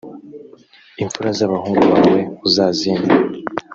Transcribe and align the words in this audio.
imfura 1.01 1.29
z’abahungu 1.37 1.83
bawe 1.91 2.21
uzazimpe 2.47 3.13